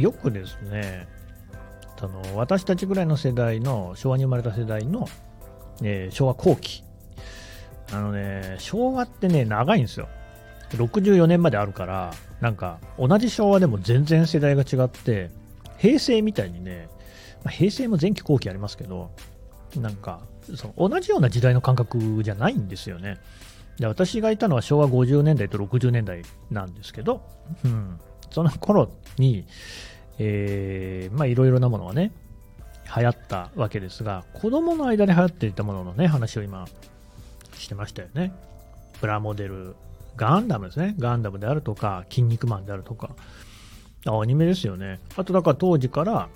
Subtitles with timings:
[0.00, 1.08] よくですね、
[2.00, 5.08] あの私たちぐらいの世代の、昭和に生まれた世代の、
[5.82, 6.84] えー昭和後期。
[7.92, 10.08] あのね、昭和ってね、長いんですよ。
[10.70, 15.30] 64年まであるから、なんか、同じ昭和でも全然世代が違って、
[15.78, 16.88] 平成みたいにね、
[17.44, 19.10] まあ平成も前期後期ありますけど、
[19.76, 20.20] なんか、
[20.54, 23.18] その同じような時代の感覚じゃないんですよね。
[23.78, 27.22] で私がいたのは昭和50年代と60年代なんですけど、
[27.64, 28.00] うん、
[28.36, 29.46] その頃に、
[30.18, 32.12] えーまあいろいろなものがね、
[32.94, 36.66] 流行ったわけですが、子供の間で流行っていたもののね、話を今、
[37.54, 38.34] してましたよね。
[39.00, 39.74] プラモデル、
[40.16, 40.94] ガンダムですね。
[40.98, 43.16] ガンダムであるとか、筋肉マンであるとか、
[44.06, 45.00] アニメですよね。
[45.16, 46.28] あと、だから当時から、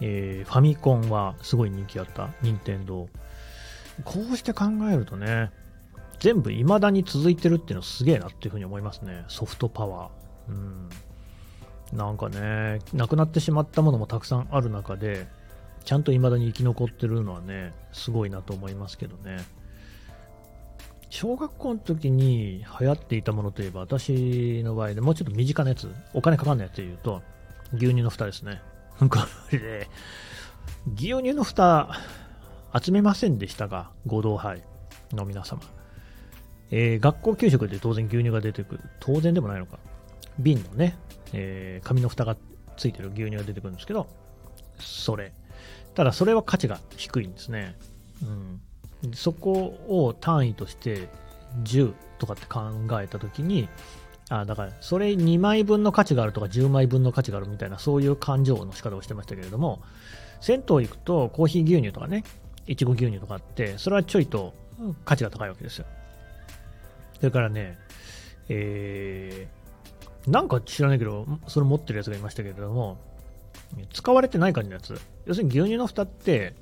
[0.00, 3.08] えーファミコンはすごい人気あった、任天堂
[4.04, 5.52] こうして考えるとね、
[6.18, 9.24] 全部未だに続いてるっていうのすげえなっていうふうに思いますね。
[9.28, 10.50] ソフトパワー。
[10.50, 10.88] うん。
[11.92, 15.26] なんかね、なくなってしまったものもたくさんある中で、
[15.84, 19.44] ちゃんと未だに生き残ってるのはね、すごいなと思いますけどね。
[21.10, 27.22] 小学校の時に流行っていたものといえば、私の場合でもうちょっと身近なやつ、お金かかんないやつで言うと、
[27.74, 28.60] 牛乳の蓋ですね。
[28.98, 29.08] こ
[29.52, 29.88] れで、
[30.96, 31.90] 牛乳の蓋、
[32.78, 34.62] 集めませんでしたが、合同杯
[35.12, 35.62] の皆様。
[36.70, 38.80] えー学校給食で当然牛乳が出てくる。
[38.98, 39.78] 当然でもないのか。
[40.38, 40.96] 瓶のね、
[41.32, 42.36] えー紙の蓋が
[42.76, 44.06] ついてる牛乳が出てくるんですけど、
[44.78, 45.32] それ。
[45.94, 47.76] ただそれは価値が低いんですね。
[48.22, 48.26] う
[49.08, 49.14] ん。
[49.14, 49.52] そこ
[49.88, 51.08] を単位として
[51.62, 52.70] 10とかって考
[53.00, 53.68] えたときに、
[54.28, 59.80] あだからそれ2枚分の価値があるとか10枚分の価値があるみたいなそういう感情の仕方をしてましたけれども
[60.40, 62.24] 銭湯行くとコーヒー牛乳とかね
[62.66, 64.52] いちご牛乳とかあってそれはちょいと
[65.04, 65.86] 価値が高いわけですよ
[67.18, 67.78] それからね
[68.48, 69.55] えー
[70.26, 72.98] なんか知らないけどそれ持ってるやつがいましたけれども
[73.92, 76.54] 使われてない感じのやつ要するに牛乳の蓋って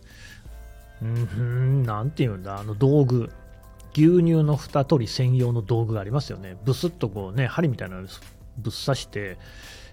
[1.02, 3.30] うんなんていうんだあの道具
[3.94, 6.56] 牛乳の蓋取り専用の道具がありますよね。
[6.64, 8.02] ブスッとこうね、針みたいなの
[8.58, 9.38] ぶっ刺して、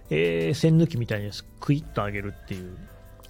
[0.09, 2.75] えー線抜きみたいにクイッと上げるっていう。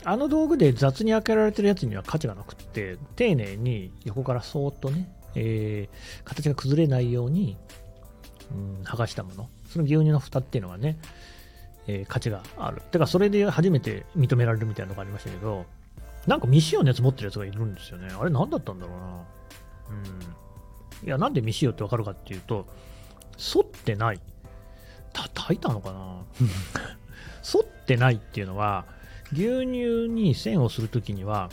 [0.03, 7.57] あの道具で雑に開けられてるやつには価値がなくって、丁寧に横からそーっとね、えー形が崩れないように、
[8.51, 9.49] うん、剥がしたもの。
[9.71, 10.97] その牛乳の蓋っていうのはね、
[11.87, 12.81] えー価値がある。
[12.91, 15.65] てか、それで初めて認められるみたいなのがありましたけど、
[16.27, 18.09] なんか未使用のやつ持ってるやつがいるんですよね。
[18.13, 19.05] あれ何だったんだろうな。
[19.05, 21.07] うん。
[21.07, 22.67] いや、なんで未使用ってわかるかっていうと、
[23.37, 24.19] 反ってない。
[25.13, 26.23] 叩いたのかな？
[27.43, 28.85] 反ってないっていうのは、
[29.33, 31.49] 牛乳に線をするときには、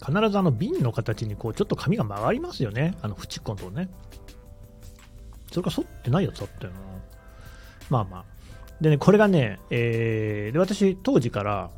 [0.00, 2.94] 必ずあの瓶の形にこうちょっと紙が曲がりますよね。
[3.00, 3.88] あの縁っこのとこね。
[5.54, 6.78] それか反ってないやつあったよな。
[7.88, 8.24] まあまあ。
[8.80, 11.70] でね、これがね、えーで私当時から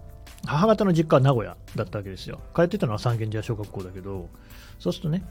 [0.47, 2.41] 母方の実家は名古屋だったわけですよ。
[2.55, 4.31] 通ってたのは三軒茶屋小学校だけど、
[4.79, 5.23] そうするとね、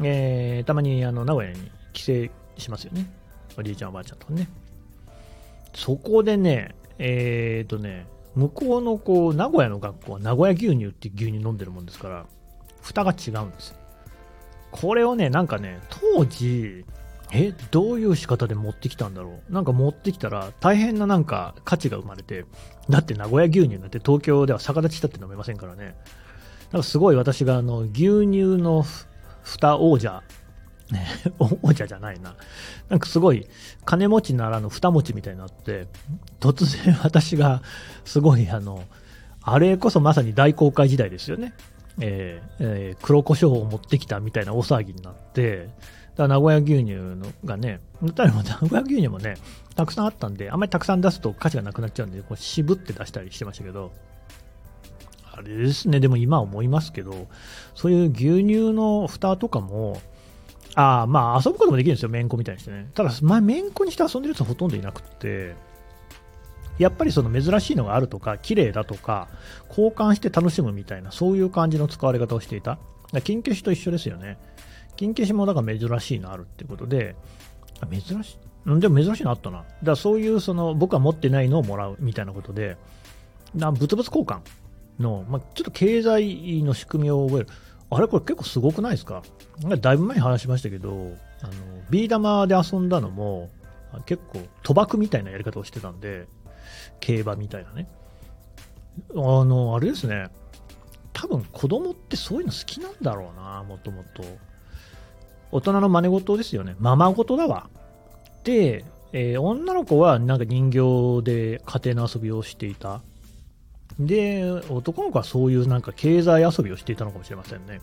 [0.00, 2.12] えーたまにあの名古屋に帰省
[2.56, 3.10] しますよね。
[3.58, 4.48] おじいちゃんおばあちゃんとね。
[5.74, 12.26] そこでね、えーとね、向こうのこう名古屋の学校は名古屋牛乳って牛乳飲んでるもんですから、
[12.80, 13.76] 蓋が違うんですよ。
[14.70, 15.80] これをね、なんかね、
[16.14, 16.84] 当時、
[17.32, 19.52] え、どういう仕方で持ってきたんだろう？
[19.52, 22.46] なんか持ってきたら大変ななんか価値が生まれて、
[22.88, 25.94] だって名古屋牛乳なんて東京では逆立ちしたって飲めませんからね。
[26.72, 29.06] なんかすごい私があの牛乳のふ
[29.42, 30.22] 蓋王者、
[30.90, 31.06] ね、
[31.38, 32.34] 王者じゃないな。
[32.88, 33.46] なんかすごい
[33.84, 35.86] 金持ちならぬ蓋持ちみたいになって、
[36.40, 37.62] 突然私が
[38.04, 38.84] すごいあの、
[39.42, 41.52] あれこそまさに大航海時代ですよね。
[42.00, 45.68] えーえー黒胡椒を持ってきたみたいな大騒ぎになって、
[46.24, 47.80] だ名古屋牛乳のがね、
[48.14, 49.36] ただ名古屋牛乳もね、
[49.74, 53.92] たくさんあったんで、あんまりたくさん出すと価値がなくなっちゃうんで、こう渋って出したりしてましたけど、
[55.32, 57.28] あれですね、でも今思いますけど、
[57.74, 60.00] そういう牛乳の蓋とかも、
[60.74, 62.90] ああ、まあ遊ぶこともできるんですよ、めんこみたいにしてね。
[62.94, 65.54] ただ、まあ、めんこにして遊んでる人はほとんどいなくって、
[66.78, 69.28] やっぱりその珍しいのがあるとか、綺麗だとか、
[69.68, 72.72] 交換して楽しむみたいな、そういう感じの使われ方をしていた。
[72.72, 72.82] だか
[73.12, 74.38] ら金消しと一緒ですよね。
[74.98, 77.14] 金消しもだから珍しいのあるっていうことで、
[77.80, 78.34] あ珍し
[78.66, 79.58] い、でも珍しいのあったな。
[79.58, 82.76] だからそういうその僕は持ってないのをもらうみたいなことで、
[83.54, 84.40] な物々交換
[84.98, 87.48] の、まあ、ちょっと経済の仕組みを覚える。
[87.90, 89.22] あれこれ結構すごくないですか？
[89.80, 90.90] だいぶ前に話しましたけど、
[91.40, 91.52] あの、
[91.88, 93.48] ビー玉で遊んだのも、
[94.04, 96.26] 結構賭博みたいなやり方をしてたんで、
[97.00, 97.88] 競馬みたいなね。
[99.14, 100.28] あの、あれですね。
[101.14, 104.22] 多分子供ってそういうの好きなんだろうな、もともと。
[105.50, 106.76] 大人の真似事ですよね。
[106.78, 107.68] ままごとだわ。
[108.44, 113.00] で、えー、女の子はなんか人形で家庭の遊びをしていた。
[113.98, 117.80] で、男の子はそういうなんか経済遊びをしていたのかもしれませんね。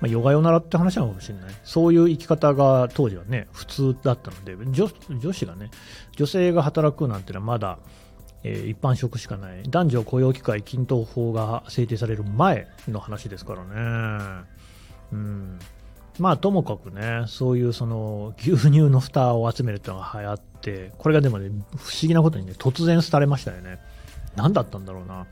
[0.00, 1.54] まあ、ヨガヨナラって話なのかもしれない。
[1.62, 4.88] そういう生き方が当時はね、普通だったので、女
[5.18, 5.70] 女子がね、
[6.16, 7.78] 女性が働くなんてのはまだ、
[8.42, 9.62] えー、一般職しかない。
[9.68, 14.46] 男女雇用機会均等法が制定される前の話ですからね。
[15.12, 15.58] うん。
[16.20, 23.78] まあ、ともかくね、そういうその牛乳の蓋を集めるっていうのが流行って、これがでもね、不思議なことにね、突然廃れましたよね。
[24.36, 25.26] 何だったんだろうな。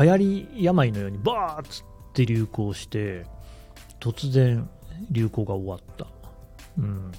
[0.00, 1.84] 流行り病のようにバーッつっ
[2.14, 3.26] て流行して、
[4.00, 4.66] 突然
[5.10, 6.06] 流行が終わった。
[6.78, 7.12] うん。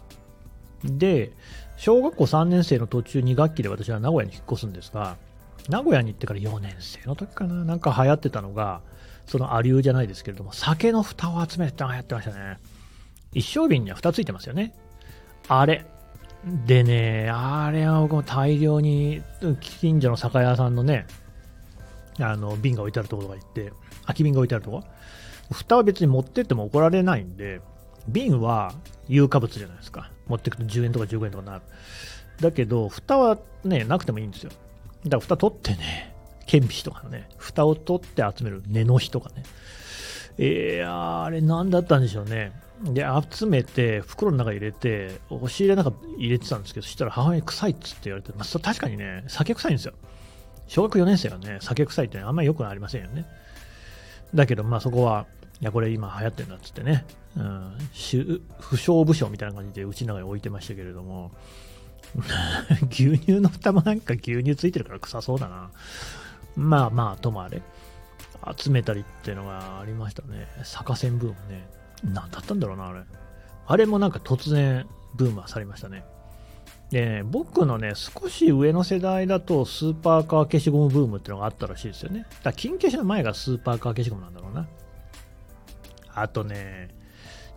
[0.98, 1.32] で、
[1.78, 5.18] 小学校3年生の途中2学期で私は名古屋に引っ越すんですが、
[5.70, 8.82] 名古屋に行ってから4年生の時かな、なんか流行ってたのが、
[9.28, 12.58] そのアリューじゃないですけれども、酒の蓋を集めてってのが流行ってましたね。
[13.36, 14.74] 一升瓶には蓋ついてますよね。
[15.48, 15.86] あれ。
[16.66, 19.22] でね、あれは僕も大量に
[19.60, 21.06] 近所の酒屋さんのね、
[22.20, 23.74] あの瓶が置いてあるところとか行って、
[24.04, 24.84] 空き瓶が置いてあるところ、
[25.52, 27.62] 蓋は別に持ってっても怒られないんで、
[28.08, 28.74] 瓶は
[29.08, 30.12] 有価物じゃないですか。
[30.28, 31.62] 持ってくと10円とか15円とかなる。
[32.40, 34.52] だけど、蓋はね、なくてもいいんですよ。
[35.04, 36.16] だから蓋取ってね、
[36.46, 39.44] 顕微とかのね、蓋を取って集める根の日とかね。
[40.38, 42.52] えー、あれ何だったんでしょうね。
[42.82, 49.94] で、集めて、袋の中入れて、押し入れの中入れてたんですけど、そしたら母親に臭いっつって言われて、まあ、確かにね、酒臭いんですよ。
[50.68, 53.26] 小学4年生がね、酒臭いってあんまり良くありませんよね。
[54.34, 55.26] だけど、まあそこは、
[55.62, 57.06] いや、これ今流行ってるんだっつってね、
[57.38, 57.78] うん、
[58.60, 61.32] 不祥部署みたいな感じでうちの中に置いてましたけれども、
[62.92, 65.70] 牛乳の蓋もなんか牛乳ついてるから臭そうだな。
[66.56, 67.62] まあまあ、ともあれ。
[68.58, 70.48] 集めたりっていうのがありましたね。
[70.64, 71.68] 逆線ブームね。
[72.04, 73.02] 何だったんだろうな、あれ。
[73.68, 76.06] あれもなんか突然ブームはされましたね。
[76.92, 82.20] でね、僕のね、少し上の世代だとスーパーカー消しゴムブームっていうのがあったらしいですよね。
[82.20, 84.68] だから金消しの前がスーパーカー消しゴムなんだろうな。
[86.14, 86.90] あとね、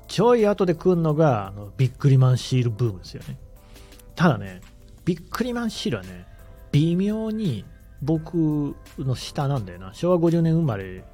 [0.08, 3.36] ちょい後で来るのがあのビックリマンシールブームですよね。
[4.14, 4.62] ただね、
[5.04, 6.26] ビックリマンシールはね、
[6.72, 7.64] 微妙に
[8.02, 9.92] 僕の下なんだよな。
[9.92, 11.04] 昭和50年生まれ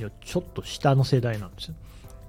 [0.00, 1.74] よちょっと下の世代なんですよ。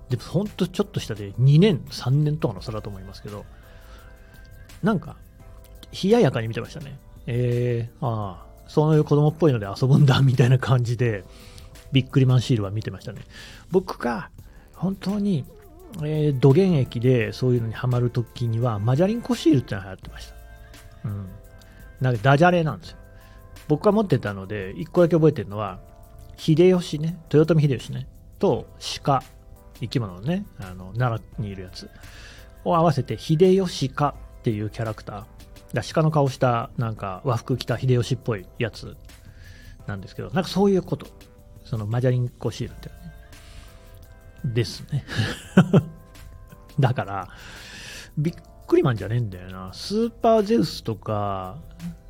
[0.09, 3.45] でもほんとちょっと下で2年、3年とかの差だと思いますけど、
[4.81, 5.15] なんか、
[6.03, 6.97] 冷ややかに見てましたね。
[7.27, 11.23] えー、ああ、そういう子供っぽいので遊ぶんだ、みたいな感じで、
[11.91, 13.21] ビックリマンシールは見てましたね。
[13.71, 14.29] 僕が、
[14.73, 15.45] 本当に、
[16.03, 20.35] えー、土原液でそういうのにハマるときには、マジャリンコシールってのが流行ってました。
[21.05, 21.27] うん。
[22.01, 22.97] なんかダジャレなんですよ。
[23.67, 25.79] 僕が持ってたので、一個だけ覚えてるのは、
[26.35, 28.07] 秀吉ね、豊臣秀吉ね、
[28.39, 28.67] と
[29.03, 29.23] 鹿、
[29.79, 31.89] 生き物のね、あの、奈良にいるやつ
[32.65, 35.23] を合わせて、秀吉鹿っていうキャラクター。
[35.73, 38.95] だ鹿の顔した、なんか和服着た秀吉っぽいやつ
[39.87, 41.07] なんですけど、なんかそういうこと。
[41.63, 42.95] そのマジャリンコシールってね。
[44.53, 45.05] ですね。
[46.79, 47.29] だから、
[48.17, 48.35] びっ
[48.67, 49.71] くりマンじゃねえんだよな。
[49.73, 51.57] スーパーゼウスとか、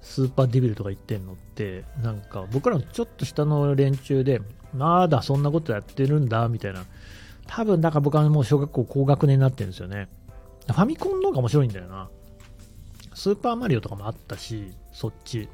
[0.01, 4.41] スーパーデビルとか言ってんのって、なんか僕らのちょっと下の連中で、
[4.73, 6.85] まだそんなことやってるんだ、みたいな。
[7.47, 10.09] 多分、だから僕はもう小学校高学年になってるんですよね。
[10.67, 12.09] ファミコンの方が面白いんだよな。
[13.13, 15.49] スーパーマリオとかもあったし、そっち。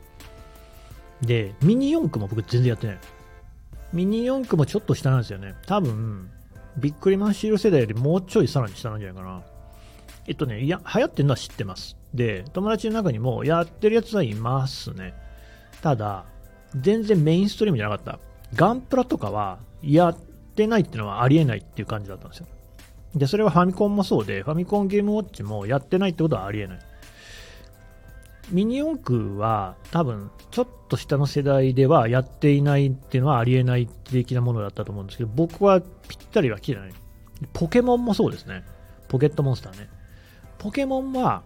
[1.21, 2.99] で、ミニ四駆も僕全然やってない。
[3.91, 5.55] ミニ四駆もちょっと下なんですよね。
[5.65, 6.29] 多分、
[6.77, 9.41] ビックリマンシール世代よりもうちょいさらに下なんじゃないかな。
[10.27, 11.97] えっとね、いや、流行ってるのは知ってます。
[12.13, 15.13] で、友達の中にもやってるやつはいますね。
[15.81, 16.25] ただ、
[16.75, 18.19] 全然メインストリームじゃなかった。
[18.55, 20.17] ガンプラとかはやっ
[20.59, 22.47] てないっていうのはありえないっていう感じだったんですよ。
[23.15, 26.79] で、それはファミコンもそうで、ファミコンゲームウォッチもやってないってことはありえない。
[28.51, 36.93] ミニ四駆は多分ちょっと下の世代ではやっていないっていうのはありえない的なものだったと思うんですけど、僕はぴったりは来てない。
[37.53, 38.63] ポケモンもそうですね。
[39.07, 39.89] ポケットモンスターね。
[40.57, 41.43] ポケモンは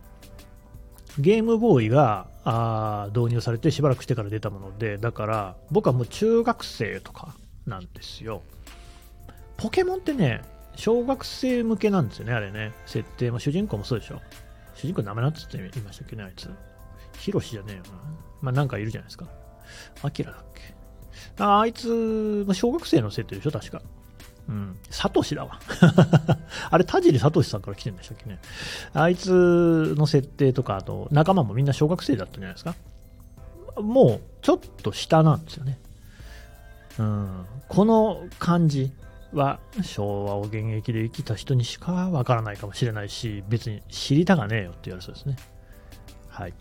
[1.20, 8.42] ゲームボーイがあー導入されてしばらくしてから出たもので、だから僕はもう中学生とかなんですよ。
[9.64, 10.42] ポケモンってね、
[10.76, 12.74] 小学生向けなんですよね、あれね。
[12.86, 14.20] 設定も主人公もそうでしょ。
[14.76, 16.50] 主人公名前なんつって言いましたっけね、あいつ。
[17.18, 17.90] ヒロシじゃねえよな。
[18.42, 19.26] まあなんかいるじゃないですか。
[20.02, 20.76] アキラだっけ。
[21.42, 23.82] ああいつ、小学生の設定でしょ、確か。
[24.50, 24.78] うん。
[24.90, 25.58] サトシだわ。
[26.70, 28.40] あれ、田尻サトシさんから来てるんでしたっけね。
[28.94, 32.76] あいつの設定とか、あと、仲間もみんな小学生だったんじゃないですか。
[33.82, 35.80] もう、ちょっと下なんですよね。
[37.00, 37.46] うん。
[37.70, 38.92] この感じ
[39.34, 45.36] は、昭和を現役で生きた人にしかわからないかもしれないし、別に知りたがねえよって言われそうですね。
[46.30, 46.54] はい